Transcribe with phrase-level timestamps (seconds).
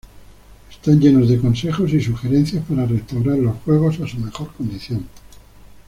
[0.71, 5.07] Están llenos de consejos y sugerencias para restaurar los juegos a su mejor condición.